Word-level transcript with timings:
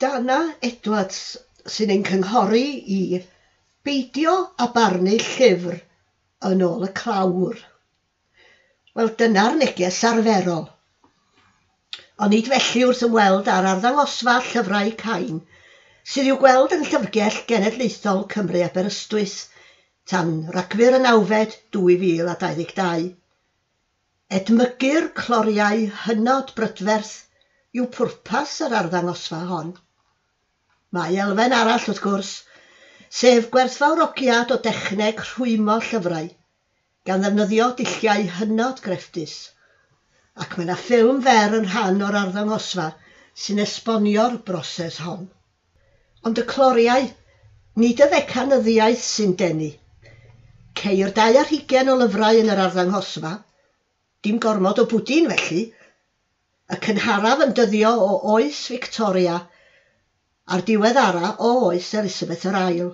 Dana 0.00 0.36
Edwards 0.66 1.16
sy'n 1.72 1.90
ein 1.92 2.04
cynghori 2.08 2.68
i 2.98 3.18
beidio 3.84 4.30
a 4.64 4.68
barnu 4.76 5.16
llyfr 5.24 5.74
yn 6.50 6.62
ôl 6.66 6.86
y 6.86 6.88
clawr. 7.00 7.58
Wel, 8.96 9.10
dyna'r 9.22 9.58
neges 9.60 9.98
arferol. 10.10 10.64
Ond 12.16 12.32
nid 12.32 12.48
felly 12.52 12.84
wrth 12.86 13.02
ymweld 13.08 13.50
ar 13.56 13.68
arddangosfa 13.74 14.38
llyfrau 14.46 14.94
Cain, 15.02 15.42
sydd 16.14 16.30
i'w 16.30 16.38
gweld 16.46 16.72
yn 16.78 16.86
Llyfrgell 16.86 17.42
Genedlaethol 17.52 18.24
Cymru 18.32 18.64
Aberystwyth 18.70 19.36
tan 20.14 20.32
Ragfyr 20.56 20.96
y 20.96 21.02
nawfed 21.04 21.58
2022. 21.76 23.12
Edmygu'r 24.40 25.12
cloriau 25.20 25.86
hynod 26.06 26.56
brydferth 26.56 27.14
yw 27.76 27.92
pwrpas 27.98 28.56
yr 28.64 28.80
arddangosfa 28.80 29.44
hon. 29.52 29.76
Mae 30.96 31.18
elfen 31.22 31.52
arall 31.54 31.84
wrth 31.90 31.98
gwrs, 32.04 32.28
sef 33.18 33.44
gwerthfawrogiad 33.54 34.50
o 34.54 34.56
dechneg 34.62 35.20
rhwymo 35.26 35.76
llyfrau, 35.88 36.24
gan 37.06 37.22
ddefnyddio 37.22 37.68
dulliau 37.80 38.24
hynod 38.38 38.80
grefftus, 38.86 39.34
ac 40.44 40.56
mae 40.56 40.66
yna 40.66 40.76
ffilm 40.80 41.20
fer 41.26 41.54
yn 41.58 41.68
rhan 41.68 42.02
o'r 42.06 42.18
arddangosfa 42.22 42.88
sy'n 43.42 43.62
esbonio'r 43.66 44.34
broses 44.48 44.98
hon. 45.04 45.28
Ond 46.26 46.42
y 46.42 46.44
cloriau, 46.54 47.06
nid 47.84 48.02
y 48.02 48.10
ddecanyddiaeth 48.10 49.06
sy'n 49.12 49.36
denu. 49.44 49.70
Ceir 50.82 51.14
220 51.20 51.92
o 51.94 51.96
lyfrau 52.02 52.42
yn 52.42 52.50
yr 52.56 52.64
arddangosfa, 52.64 53.36
dim 54.26 54.42
gormod 54.42 54.82
o 54.82 54.88
bwdin 54.90 55.30
felly, 55.36 55.62
y 56.74 56.82
cynharaf 56.88 57.46
yn 57.46 57.56
dyddio 57.62 57.94
o 58.10 58.12
oes 58.34 58.66
Victoria– 58.74 59.38
a'r 60.50 60.62
diweddara 60.66 61.34
o 61.46 61.50
oes 61.68 61.88
Elisabeth 62.00 62.44
yr 62.50 62.56
Ail. 62.58 62.88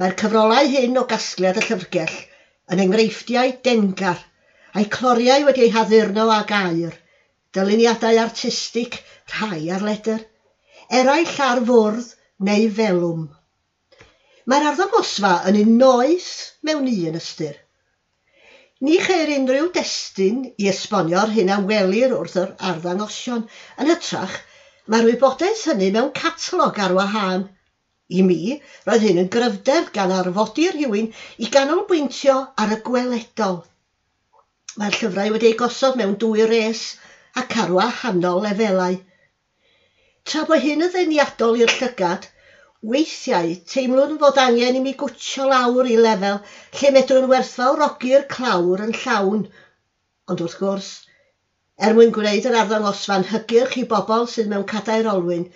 Mae'r 0.00 0.14
cyfrolau 0.20 0.68
hyn 0.74 0.96
o 0.96 1.02
gasgliad 1.10 1.58
y 1.60 1.64
llyfrgell 1.66 2.14
yn 2.72 2.80
enghreifftiau 2.86 3.52
dengar 3.66 4.22
a'i 4.72 4.88
cloriau 4.94 5.44
wedi 5.48 5.66
eu 5.66 5.72
haddurno 5.74 6.24
ag 6.32 6.52
air, 6.56 6.94
dyluniadau 7.52 8.20
artistig 8.22 8.96
rhai 9.34 9.66
ar 9.76 9.84
leder, 9.84 10.22
eraill 11.00 11.34
ar 11.46 11.60
fwrdd 11.68 12.14
neu 12.48 12.70
felwm. 12.78 13.26
Mae'r 14.48 14.70
arddangosfa 14.70 15.34
yn 15.50 15.58
un 15.60 15.76
noeth 15.82 16.30
mewn 16.64 16.88
un 16.88 17.20
ystyr. 17.20 17.58
Ni 18.82 18.96
cheir 19.04 19.34
unrhyw 19.36 19.68
destun 19.76 20.40
i 20.58 20.72
esbonio'r 20.72 21.36
hyn 21.36 21.52
a 21.54 21.60
welir 21.68 22.16
wrth 22.16 22.40
yr 22.40 22.56
arddangosion 22.70 23.44
yn 23.78 23.92
hytrach 23.92 24.40
Mae'r 24.90 25.04
wybodaeth 25.06 25.60
hynny 25.70 25.88
mewn 25.94 26.08
catalog 26.18 26.78
ar 26.84 26.92
wahân. 26.96 27.42
I 28.18 28.22
mi, 28.28 28.38
roedd 28.86 29.04
hyn 29.06 29.20
yn 29.22 29.28
gryfder 29.34 29.84
gan 29.98 30.14
arfodi 30.14 30.64
rhywun 30.72 31.12
i 31.44 31.50
ganolbwyntio 31.56 32.34
ar 32.64 32.72
y 32.74 32.78
gweledol. 32.88 33.60
Mae'r 34.80 34.98
llyfrau 34.98 35.30
wedi 35.36 35.52
eu 35.52 35.58
gosod 35.60 36.00
mewn 36.00 36.16
dwy 36.24 36.48
res 36.50 36.82
ac 37.42 37.54
ar 37.62 37.70
wahanol 37.76 38.42
lefelau. 38.48 38.98
Tra 40.26 40.42
bod 40.50 40.64
hyn 40.66 40.82
yn 40.88 40.92
ddeniadol 40.96 41.62
i'r 41.62 41.76
llygad, 41.78 42.26
weithiau 42.94 43.54
teimlwn 43.74 44.18
fod 44.24 44.42
angen 44.46 44.80
i 44.80 44.82
mi 44.88 44.96
gwtio 45.04 45.46
lawr 45.52 45.92
i 45.92 45.96
lefel 46.08 46.42
lle 46.80 46.92
medrwn 46.98 47.30
werthfawrogi'r 47.30 48.26
clawr 48.34 48.82
yn 48.88 48.96
llawn. 49.04 49.46
Ond 50.26 50.42
wrth 50.42 50.58
gwrs, 50.58 50.90
Er 51.86 51.94
mwyn 51.98 52.12
gwneud 52.14 52.44
yr 52.48 52.54
arddangosfa'n 52.60 53.24
hygyrch 53.28 53.72
i 53.80 53.82
bobl 53.92 54.26
sydd 54.32 54.50
mewn 54.50 54.64
cadair 54.72 55.06
olwyn, 55.12 55.46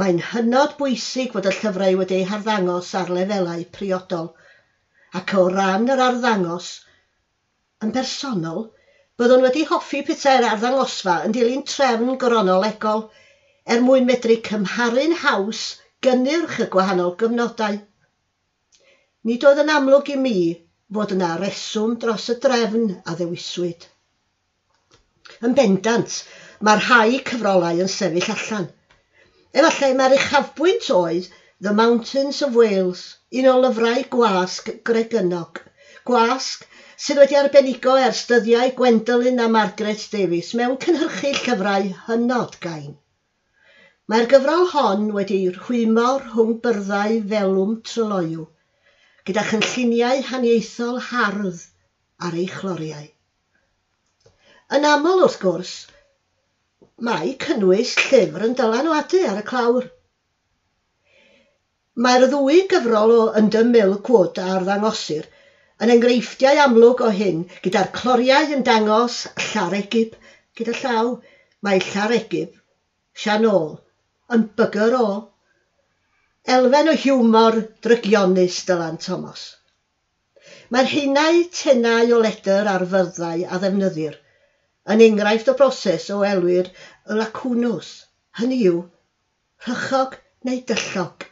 mae'n 0.00 0.16
hynod 0.30 0.72
bwysig 0.80 1.34
fod 1.36 1.44
y 1.46 1.52
llyfrau 1.56 1.98
wedi'u 2.00 2.24
harddangos 2.30 2.88
ar 3.00 3.12
lefelau 3.16 3.62
priodol. 3.76 4.26
Ac 5.20 5.34
o 5.40 5.42
ran 5.52 5.86
yr 5.94 6.02
arddangos, 6.06 6.70
yn 7.86 7.92
bersonol, 7.98 8.64
byddwn 9.22 9.46
wedi 9.46 9.62
hoffi 9.68 10.00
petai'r 10.08 10.48
arddangosfa 10.48 11.14
yn 11.28 11.36
dilyn 11.38 11.62
trefn 11.74 12.18
gronolegol 12.24 13.04
er 13.76 13.86
mwyn 13.86 14.10
medru 14.10 14.40
cymharu'n 14.50 15.16
haws 15.22 15.62
gynnyrch 16.08 16.58
y 16.66 16.68
gwahanol 16.74 17.14
gyfnodau. 17.22 17.78
Nid 19.30 19.46
oedd 19.52 19.62
yn 19.66 19.72
amlwg 19.78 20.12
i 20.16 20.20
mi 20.26 20.36
fod 20.98 21.14
yna 21.20 21.30
reswm 21.46 21.94
dros 22.02 22.26
y 22.34 22.38
drefn 22.48 22.90
a 23.04 23.18
ddewiswyd. 23.22 23.90
Yn 25.48 25.54
bendant, 25.58 26.16
mae 26.66 26.80
rhai 26.80 27.20
cyfrolau 27.28 27.78
yn 27.84 27.90
sefyll 27.92 28.32
allan. 28.34 28.66
Efallai 29.60 29.94
mae'r 30.00 30.16
uchafbwynt 30.16 30.88
oedd 30.96 31.28
The 31.66 31.72
Mountains 31.78 32.40
of 32.46 32.58
Wales, 32.60 33.04
un 33.40 33.46
o 33.52 33.54
lyfrau 33.62 34.02
gwasg 34.14 34.68
gregynog. 34.90 35.62
Gwasg 36.10 36.66
sydd 37.04 37.20
wedi 37.22 37.38
arbenigo 37.40 37.94
ers 38.06 38.20
dyddiau 38.28 38.74
Gwendolyn 38.80 39.40
a 39.44 39.48
Margaret 39.54 40.04
Davies 40.12 40.50
mewn 40.60 40.76
cynhyrchu 40.84 41.32
llyfrau 41.38 41.88
hynod 42.08 42.58
gain. 42.66 42.92
Mae'r 44.12 44.28
gyfrol 44.34 44.66
hon 44.74 45.06
wedi 45.16 45.38
rhwymo 45.54 46.08
rhwng 46.26 46.56
byrddau 46.66 47.16
felwm 47.32 47.76
tryloiw, 47.90 48.44
gyda 49.30 49.46
chynlluniau 49.52 50.20
haniaethol 50.32 51.00
hardd 51.08 51.64
ar 52.28 52.36
ei 52.44 52.46
chloriau. 52.58 53.08
Yn 54.76 54.84
aml 54.86 55.20
wrth 55.24 55.36
gwrs, 55.42 55.70
mae 57.06 57.30
cynnwys 57.44 57.94
llyfr 58.00 58.44
yn 58.46 58.52
dylanwadu 58.58 59.22
ar 59.30 59.40
y 59.40 59.42
clawr. 59.48 59.88
Mae'r 62.06 62.26
ddwy 62.34 62.60
gyfrol 62.70 63.14
o 63.14 63.24
Under 63.40 63.64
Milk 63.70 64.10
Wood 64.14 64.38
a'r 64.42 64.68
ddangosir 64.68 65.26
yn 65.82 65.94
enghreifftiau 65.96 66.62
amlwg 66.66 67.02
o 67.08 67.10
hyn 67.18 67.42
gyda'r 67.66 67.90
cloriau 67.98 68.54
yn 68.58 68.62
dangos 68.70 69.18
llaregib 69.48 70.14
gyda 70.60 70.76
llaw. 70.84 71.12
Mae 71.66 71.82
llaregib, 71.88 72.54
Sianol, 73.24 73.68
yn 74.36 74.46
bygyr 74.60 74.98
o. 75.00 75.04
Elfen 76.60 76.94
o 76.94 76.98
hiwmor 77.08 77.58
drygionus 77.88 78.62
Dylan 78.70 79.02
Thomas. 79.08 79.48
Mae'r 80.70 80.94
haenau 80.94 81.44
tenau 81.64 82.16
o 82.16 82.24
ledr 82.28 82.74
ar 82.78 82.90
fyrddau 82.94 83.48
a 83.50 83.64
ddefnyddir– 83.64 84.20
Yn 84.88 85.02
enghraifft 85.04 85.50
o 85.52 85.54
broses 85.58 86.06
o 86.14 86.22
elwir 86.26 86.70
y 87.06 87.16
lacwnws, 87.18 87.90
hynny 88.40 88.62
yw 88.70 88.78
rhychog 89.66 90.16
neu 90.48 90.62
dyllog. 90.70 91.26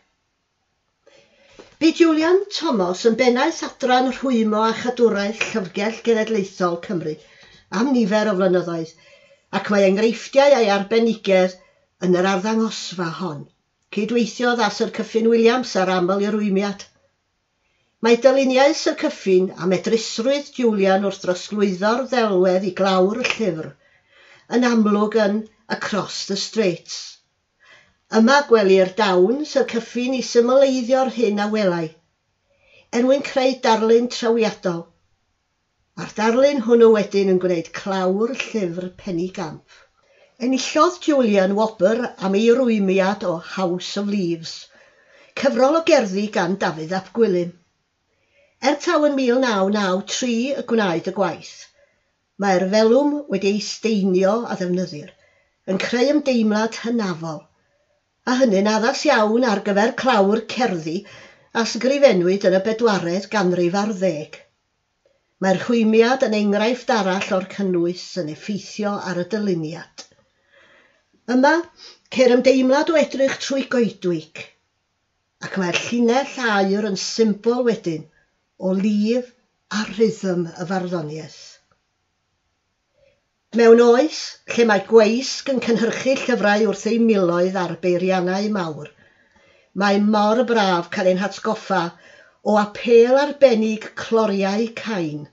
Bu 1.81 1.92
Julian 2.00 2.42
Thomas 2.58 3.06
yn 3.08 3.16
bennaeth 3.22 3.62
adran 3.69 4.10
rhwymo 4.12 4.60
a 4.66 4.75
chadwraeth 4.82 5.41
Llyfrgell 5.47 6.03
Genedlaethol 6.08 6.76
Cymru 6.88 7.14
am 7.81 7.92
nifer 7.94 8.28
o 8.32 8.34
flynyddoedd, 8.41 8.92
ac 9.60 9.72
mae 9.72 9.87
enghreifftiau 9.88 10.58
a'i 10.58 10.69
arbenigedd 10.76 11.56
yn 12.04 12.19
yr 12.20 12.28
arddangosfa 12.34 13.08
hon. 13.22 13.47
Cydweithiodd 13.97 14.60
â 14.60 14.69
yr 14.84 14.92
Cyffin 15.00 15.32
Williams 15.32 15.72
ar 15.82 15.94
aml 15.97 16.25
i'r 16.26 16.37
rwymiad. 16.37 16.84
Mae 18.06 18.14
dyluniaeth 18.22 18.81
y 18.86 18.91
Cyffin 18.98 19.47
a 19.59 19.66
medrusrwydd 19.70 20.53
Julian 20.56 21.06
wrth 21.09 21.25
drosglwyddo'r 21.25 22.04
ddelwedd 22.12 22.66
i 22.69 22.70
glawr 22.81 23.19
y 23.19 23.25
llyfr 23.26 23.66
yn 24.59 24.66
amlwg 24.69 25.16
yn 25.25 25.41
Across 25.76 26.20
the 26.28 26.37
Straits. 26.42 27.00
Yma 28.20 28.37
gwelir 28.53 28.92
dawn 29.03 29.42
Syr 29.54 29.66
Cyffin 29.75 30.14
i 30.14 30.22
symleiddio'r 30.28 31.10
hyn 31.16 31.42
a 31.42 31.48
welai, 31.56 31.88
er 32.94 33.10
mwyn 33.10 33.26
creu 33.32 33.58
darlun 33.66 34.06
trawiadol, 34.14 34.81
a'r 35.98 36.16
darlun 36.22 36.62
hwnnw 36.70 36.94
wedyn 36.94 37.34
yn 37.34 37.42
gwneud 37.42 37.75
clawr 37.82 38.38
llyfr 38.47 38.92
penny 39.03 39.28
gamp. 39.42 39.66
Enillodd 40.38 41.03
Julian 41.08 41.58
Wobr 41.58 42.06
am 42.14 42.38
ei 42.38 42.47
rwymiad 42.54 43.26
o 43.26 43.41
House 43.56 43.96
of 43.99 44.14
Leaves, 44.14 44.58
cyfrol 45.34 45.82
o 45.82 45.88
gerddi 45.94 46.31
gan 46.38 46.61
Dafydd 46.62 47.00
Ap 47.02 47.17
Gwilym. 47.19 47.57
Er 48.66 48.75
taw 48.82 49.05
yn 49.06 49.12
1993 49.14 50.31
y 50.58 50.62
gwnaed 50.70 51.08
y 51.10 51.12
gwaith, 51.14 51.58
mae'r 52.43 52.64
felwm 52.72 53.12
wedi'i 53.31 53.60
steinio 53.62 54.32
a 54.50 54.56
ddefnyddir 54.58 55.12
yn 55.70 55.78
creu 55.84 56.08
ymdeimlad 56.14 56.81
hynafol, 56.82 57.38
a 58.26 58.34
hynny'n 58.40 58.70
addas 58.72 59.05
iawn 59.06 59.46
ar 59.52 59.62
gyfer 59.69 59.94
clawr 60.02 60.43
cerddi 60.55 60.96
a 61.55 61.64
sgrifennwyd 61.75 62.49
yn 62.50 62.58
y 62.58 62.62
bedwaredd 62.66 63.31
ganrif 63.37 63.78
ar 63.82 63.94
ddeg. 64.02 64.40
Mae'r 65.38 65.62
chwymiad 65.69 66.26
yn 66.26 66.37
enghraifft 66.40 66.90
arall 66.96 67.31
o'r 67.38 67.49
cynnwys 67.54 68.04
yn 68.25 68.34
effeithio 68.34 68.99
ar 69.12 69.22
y 69.22 69.28
dyluniad. 69.37 70.06
Yma, 71.37 71.54
ceir 72.11 72.34
ymdeimlad 72.40 72.90
o 72.90 72.99
edrych 73.06 73.38
trwy 73.46 73.69
goedwig, 73.70 74.44
ac 75.46 75.62
mae'r 75.62 75.82
llinell 75.87 76.38
aur 76.50 76.94
yn 76.94 77.04
symbol 77.08 77.69
wedyn 77.70 78.08
o 78.58 78.72
lif 78.75 79.31
a 79.70 79.84
rhythm 79.93 80.46
y 80.50 80.66
farddoniaeth. 80.70 81.40
Mewn 83.58 83.81
oes 83.84 84.20
lle 84.55 84.64
mae 84.69 84.84
gweisg 84.88 85.49
yn 85.52 85.62
cynhyrchu 85.64 86.14
llyfrau 86.20 86.66
wrth 86.69 86.87
ei 86.90 86.99
miloedd 87.05 87.56
ar 87.62 87.75
beiriannau 87.84 88.50
mawr, 88.56 88.90
mae 89.82 90.00
mor 90.14 90.43
braf 90.50 90.90
cael 90.94 91.12
ein 91.12 91.22
hatgoffa 91.22 91.82
o 92.44 92.56
apel 92.60 93.16
arbennig 93.22 93.88
cloriau 94.02 94.66
cain 94.82 95.26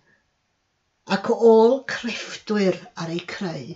ac 1.17 1.29
o 1.33 1.35
ôl 1.51 1.75
crefftwyr 1.91 2.79
ar 3.03 3.11
ei 3.13 3.21
creu. 3.33 3.73